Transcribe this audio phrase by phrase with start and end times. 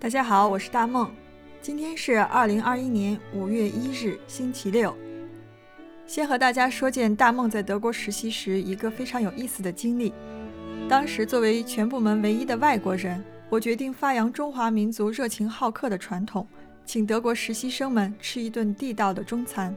[0.00, 1.12] 大家好，我是大梦。
[1.60, 4.96] 今天是二零二一年五月一日，星期六。
[6.06, 10.14] 先和大家说件大梦在德国实习时一个非常有意思的经历。
[10.88, 16.48] 当时作为全部门唯一的外国人，我决定发扬中华民族热情好客的传统，
[16.86, 19.76] 请德国实习生们吃一顿地道的中餐。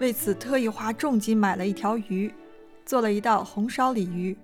[0.00, 2.30] 为此，特意花重金买了一条鱼，
[2.84, 4.36] 做了一道红烧鲤鱼。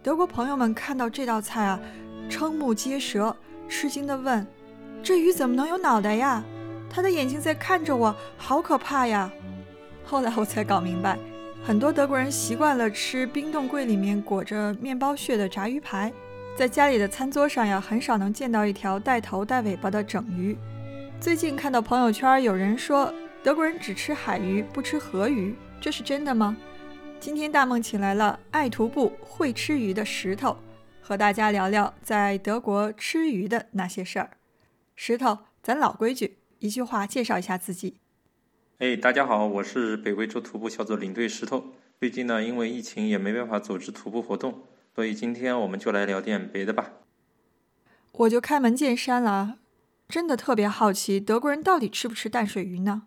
[0.00, 1.80] 德国朋友们看到这道菜啊，
[2.30, 3.36] 瞠目结舌，
[3.68, 4.46] 吃惊地问
[5.02, 6.42] ：“这鱼怎么能有脑袋呀？
[6.90, 9.30] 它的眼睛在看着我，好可怕呀！”
[10.04, 11.18] 后来我才搞明白，
[11.62, 16.12] 很多德国人习惯了吃冰冻柜里面裹着面包屑的炸鱼排，
[16.56, 20.56] 在家里的餐桌上呀，很少能见到一条带头带尾巴的整鱼。
[21.20, 23.12] 最近看到朋友圈有人说。
[23.40, 26.56] 德国人只吃海鱼，不吃河鱼，这是真的吗？
[27.20, 30.56] 今天大梦请来了爱徒步、会吃鱼的石头，
[31.08, 34.36] 和大家聊聊在德国吃鱼的那些事儿。
[34.94, 37.96] 石头，咱老规矩，一句话介绍一下自己。
[38.76, 41.72] 哎，大家好，我是北威州徒步小组领队石头。
[41.98, 44.64] 最近呢，因为疫情也没办法组织徒步活动，
[44.94, 46.92] 所以今天我们就来聊点别的吧。
[48.12, 49.56] 我就开门见山了，
[50.10, 53.04] 真的特别好奇，德国人到底吃不吃淡水鱼呢？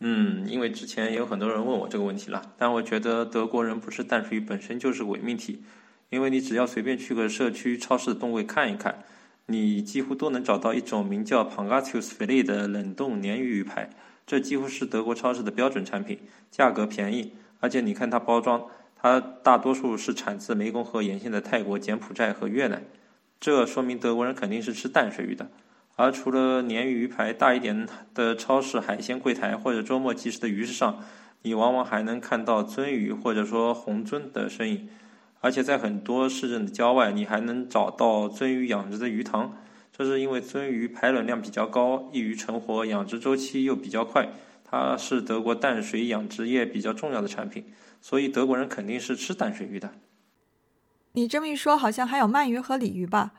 [0.00, 5.62] 嗯，因为之前也有很多人问我这个问题了，但我觉得德国人不吃淡水鱼本身就是伪命题，
[6.10, 9.02] 因为你只要随便去个社区超市的冻柜看一看，
[9.46, 13.90] 你几乎都能找到一种名叫 Pangasius f i l e 的冷冻鲶鱼鱼排，
[14.26, 16.18] 这几乎是德国超市的标准产品，
[16.50, 22.82] 价格便宜，而且你看它包装，它大多数是产自湄公河沿线的泰国、柬埔寨和越南，
[23.40, 25.50] 这说明德国人肯定是吃淡水鱼的。
[25.96, 31.00] 而除了鲶鱼鱼排，大一点的超市海鲜柜台或者周末集市的鱼市上，
[31.42, 34.88] 你往往还能看到鳟鱼或者说红鳟的身影。
[35.44, 39.54] 而且在很多市镇的郊外，你还能找到鳟鱼养殖的鱼塘。
[39.92, 44.30] 这是因为鳟鱼排卵量比较高，易于成活，养殖周期又比较快，
[44.64, 47.66] 它是德国淡水养殖业比较重要的产品，
[48.00, 49.92] 所以德国人肯定是吃淡水鱼的。
[51.12, 53.32] 你这么一说，好像还有鳗鱼和鲤鱼吧？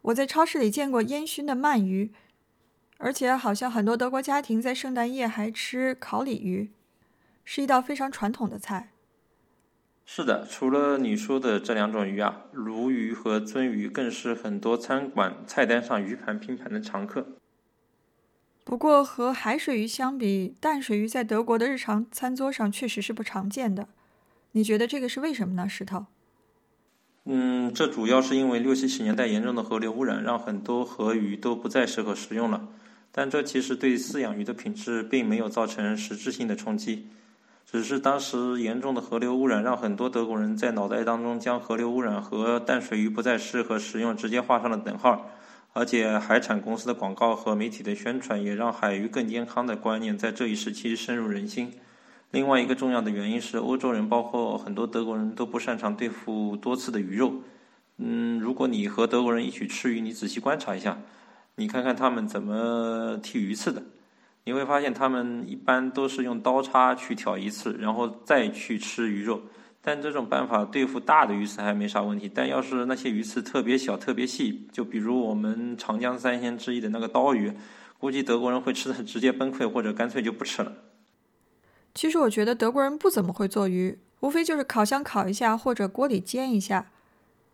[0.00, 2.10] 我在超市里见过烟熏的鳗鱼，
[2.96, 6.70] 而且好像很多德国家庭在圣诞夜还吃烤鲤鱼，
[7.44, 8.92] 是一道非常传统的菜。
[10.12, 17.28] 是的，除了你说的这两种鱼啊，鲈鱼和鳟鱼更是很多餐馆菜单上鱼盘拼盘的常客。
[18.64, 23.86] 不过和海水鱼相比，淡水鱼在德国的日常餐桌上确实是不常见的。
[24.50, 26.06] 你觉得这个是为什么呢，石头？
[27.26, 32.66] 嗯，这主要是因为六七十年代严重的河流污染，让很多河鱼都不再适合食用了。
[33.12, 37.06] 但这其实对饲养鱼的品质并没有造成实质性的冲击，
[37.64, 45.30] 只是当时严重的河流污染让很多德国人在脑袋当中将河流污染和淡水鱼不再适合食用直接画上了等号。
[45.72, 51.72] 而且海产公司的广告和媒体的宣传也让海鱼更健康的观念在这一时期深入人心。
[52.32, 57.34] 另外一个重要的原因是，欧洲人包括很多德国人都不擅长对付多刺的鱼肉。
[57.98, 60.98] 嗯，如果你和德国人一起吃鱼，你仔细观察一下，
[61.54, 63.82] 你看看他们怎么剔鱼刺的，
[64.44, 69.42] 你会发现他们一般都是用刀叉去挑一次，然后再去吃鱼肉。
[69.82, 77.52] 但这种办法对付大的鱼刺还没啥问题，但要是那些鱼刺特别小、特别细，就比如我们长江三鲜之一的那个刀鱼，
[77.98, 80.72] 估计德国人会吃的直接崩溃，或者干脆就不吃了。
[81.94, 86.90] 其实我觉得德国人不怎么会做鱼，无非就是烤箱烤一下或者锅里煎一下。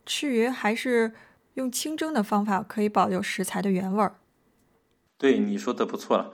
[0.05, 1.13] 吃鱼还是
[1.53, 4.15] 用清蒸的方法可以保留食材的原味儿。
[5.17, 6.33] 对，你说的不错了。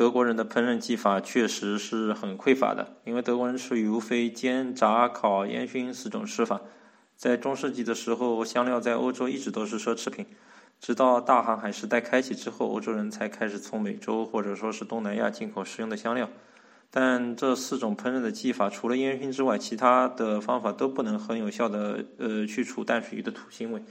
[0.00, 6.62] 德国人的烹饪技法确实是很匮乏的，因为德国人吃鱼无非煎、炸、烤、烟熏四种吃法。
[7.18, 10.24] 在中世纪的时候，香料在欧洲一直都是奢侈品，
[10.80, 16.30] 直到大航海时代开启之后，欧洲人才开始从美洲或者说是东南亚进口食用的香料。
[16.90, 23.82] 但这四种烹饪的技法，除了烟熏之外，其他的方法都不能很有效的呃去除淡水鱼的土腥味，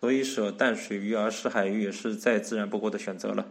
[0.00, 3.44] 所以舍淡水鱼而食海鱼也是再自然不过的选择了。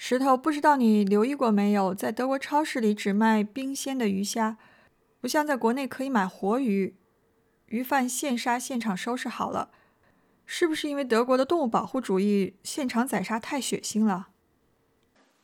[0.00, 4.56] 石头，不知道你留意过没有，在德国超市里只卖冰鲜的鱼虾，
[5.20, 6.94] 不像在国内可以买活鱼，
[7.66, 9.72] 鱼贩现杀现场收拾好了，
[10.46, 14.28] 是不是因为德国的动物保护主义，现场宰杀太血腥了？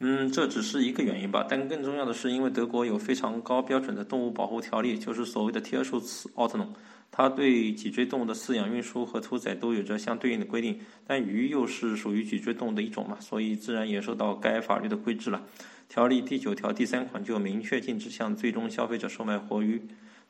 [0.00, 6.68] 嗯，这只是一个原因吧，但更重要的是，因为德国有非常高标准的动物保护条例，就是所谓的 Tierschutz Ordnung，
[7.10, 10.80] 它对脊椎动物的饲养、运输和屠宰都有着相对应的规定。
[11.06, 15.40] 但鱼又是属于脊椎动物的一种嘛，所以自然也受到该法律的规制了。
[15.88, 19.80] 条例第九条第三款就明确禁止向最终消费者售卖活鱼。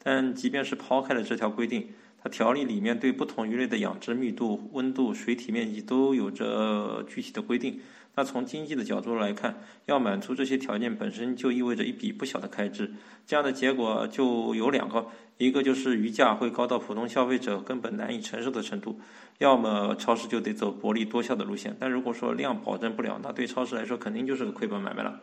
[0.03, 1.89] 但即便是抛开了这条规定，
[2.25, 7.79] 它条例里面对不同鱼类的养殖密度、温度、水体面积都有着具体的规定。
[8.17, 12.91] 那从经济的角度来看，要满足这些条件本身就意味着一笔不小的开支。
[13.27, 15.07] 这样的结果就有两个：
[15.37, 18.99] 一个就是鱼价会高到普通消费者根本难以承受的程度；
[19.37, 21.77] 要么超市就得走薄利多销的路线。
[21.79, 25.21] 但如果说量保证不了，那对超市来说肯定就是个亏本买卖了。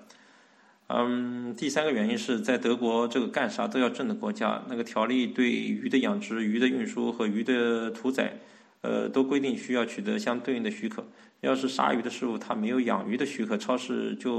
[0.93, 8.33] 嗯，第三个原因是在德国这个干啥都要挣的国家，那个条例对鱼的养殖、鱼的运输和鱼的屠宰，
[8.81, 11.05] 呃，都规定需要取得相对应的许可。
[11.41, 14.35] 要是杀鱼的师傅他没有养鱼的许可，超市就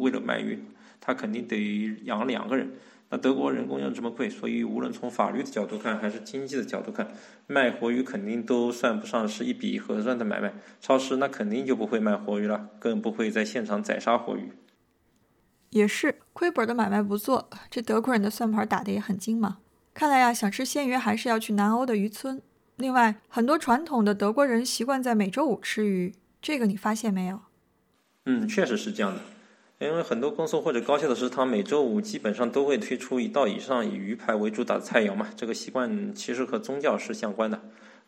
[0.00, 0.58] 为了卖鱼，
[1.00, 2.70] 他肯定得养两个人。
[3.10, 7.08] 那德国人工又这么贵，所以无论从法律的角度看，还是经济的角度看，
[7.46, 10.54] 卖活鱼肯定都算不上是一笔合算的买卖。
[10.80, 14.48] 超市那肯定就不会卖活鱼了，更不会在现场宰杀活鱼。
[15.74, 19.58] 也是亏本的买卖不做，这德国人的算盘打得也很精嘛。
[19.92, 22.40] 看来呀，想吃鲜鱼还是要去南欧的渔村。
[22.76, 26.14] 另外，很多传统的德国人习惯在每周五吃鱼。
[26.40, 27.40] 这个你发现没有？
[28.26, 29.20] 嗯，确实是这样的。
[29.80, 35.28] 因为很多公司或者高校的食堂每周五基本上都会推出一道以上以鱼排为主打的菜肴嘛。
[35.36, 37.60] 这个习惯其实和宗教是相关的。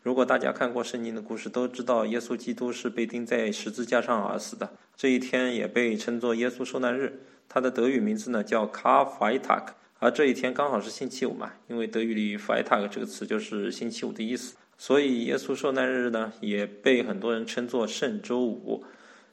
[0.04, 4.70] 如果大家看过圣经的故事，都知道耶稣基督是被钉在十字架上而死的。
[4.96, 7.22] 这一天也被称作耶稣受难日。
[7.48, 11.52] 它的德语名字呢叫 Karfreitag，而这一天刚好是星期五嘛。
[11.68, 14.56] 因为德语里 Freitag 这个词就是星期五的意思。
[14.78, 18.84] 所以，耶稣受难日呢，也被很多人称作圣周五。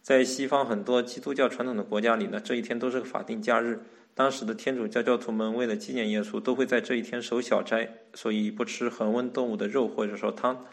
[0.02, 3.82] 在西方很多基督教传统的国家里呢，这一天都是法定假日。
[4.16, 10.66] 当时的天主教教徒们为了纪念耶稣，都会在这一天守小斋，所以不吃恒温动物的肉或者说汤。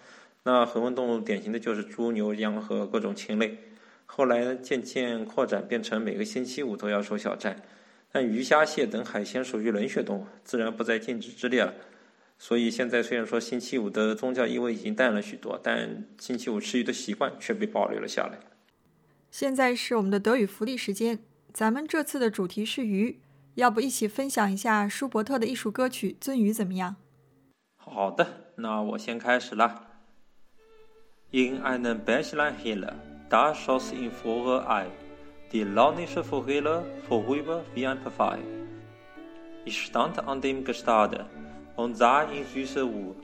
[0.45, 3.59] 那恒温动物典型的就是猪、牛、羊和各种禽类。
[4.13, 7.57] 后来渐渐扩展，变成每个星期五都要收小斋。
[8.11, 11.73] 但鱼虾蟹等海鲜属于冷血动物，自然不在禁止之列了。
[12.37, 18.41] 所以现在虽然说星期五的宗教意味已经淡了许多，但星期五吃鱼的习惯却被保留了下来。
[19.31, 21.21] 现在是我们的德语福利时间，
[21.55, 23.21] 咱们这次的主题是鱼，
[23.55, 26.97] 要不一起分享一下舒伯特的艺术歌曲《鳟鱼》怎么样？
[27.77, 28.27] 好的，
[28.57, 29.87] 那我先开始了。
[31.31, 32.95] In einem Bächlein Helle,
[33.31, 34.87] da schoss in vorer Ei
[35.53, 38.45] die launische Forelle vorüber wie ein Pfeil.
[39.65, 41.27] Ich stand an dem Gestade.
[41.81, 43.15] und sah in süße Ruhe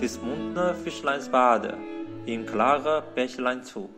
[0.00, 1.76] des munter Fischleins Bade
[2.26, 3.88] im klaren Bächlein zu。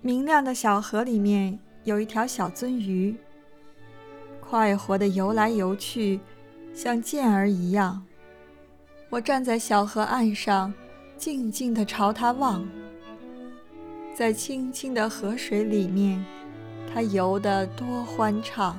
[0.00, 3.14] 明亮的小河里面有一条小鳟鱼，
[4.40, 6.20] 快活地游来游去，
[6.74, 8.04] 像箭儿一样。
[9.10, 10.72] 我站在小河岸上，
[11.16, 12.66] 静静地朝它望。
[14.15, 16.23] 在清清的河水里面，
[16.93, 18.75] 它游得多欢畅。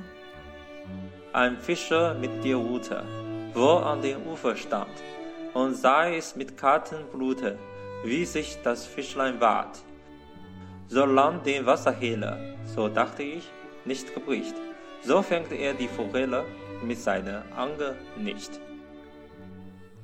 [1.32, 3.04] Ein Fischer mit dir ruhte.
[3.54, 4.90] wo an dem Ufer stand,
[5.54, 7.58] und sah es mit kaltem Blute,
[8.04, 9.82] wie sich das Fischlein wahrt.
[10.88, 13.48] So lang den Wasserhehler, so dachte ich,
[13.84, 14.54] nicht gebricht,
[15.02, 16.44] so fängt er die Forelle
[16.82, 18.60] mit seiner Angel nicht.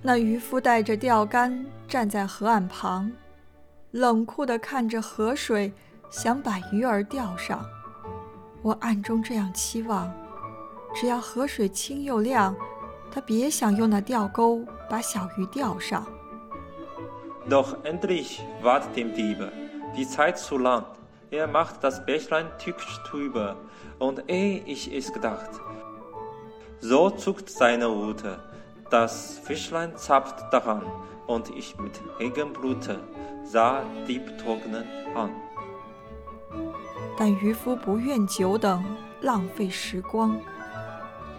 [0.02, 3.10] 那渔夫带着钓竿站在河岸旁，
[3.91, 5.73] 冷酷地看着河水，
[6.09, 7.65] 想把鱼儿钓上。
[8.61, 10.09] 我暗中这样期望：
[10.95, 12.55] 只要河水清又亮，
[13.11, 16.05] 他别想用那钓钩把小鱼钓上。
[17.49, 19.51] Doch endlich ward dem Diebe
[19.95, 20.85] die Zeit zu lang.
[21.31, 23.55] Er macht das Bächlein tückisch trüber,
[23.99, 25.49] und eh ich es gedacht,
[26.79, 28.37] so zuckt seine Rute.
[28.91, 30.83] Das Fischlein zapft daran,
[31.25, 32.99] und ich mit regem Blute
[33.45, 35.31] sah die Betrogenen an.
[37.17, 38.83] 但渔夫不愿久等，
[39.21, 40.37] 浪费时光。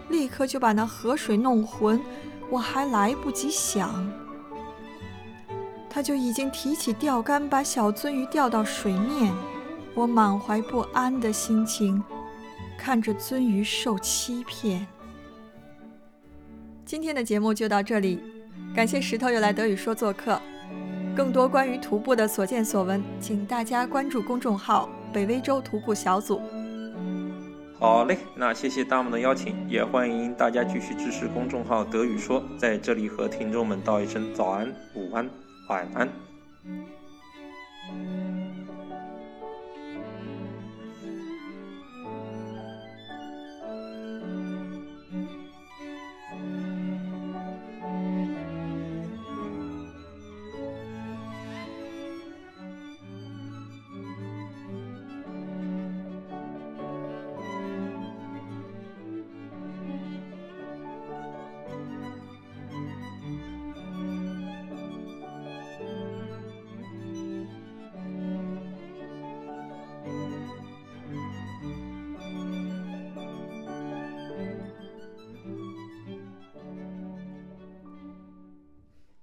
[0.09, 2.01] 立刻就把那河水弄浑，
[2.49, 4.11] 我还来不及想，
[5.91, 9.31] 他就已经提起钓竿，把小鳟鱼钓到水面。
[9.95, 12.03] 我满怀不安的心情，
[12.79, 14.87] 看着鳟鱼受欺骗。
[16.93, 18.21] 今天的节目就到这里，
[18.77, 20.39] 感谢石头又来德语说做客。
[21.17, 26.39] 更多关于徒步的所见所闻，请大家关注公众号“北威州徒步小组”。
[27.81, 35.27] 好嘞，那谢谢大们的邀请，也欢迎大家继续支持公众号德语说，在这里和听众们道一声早安、午安、
[35.71, 36.07] 晚安。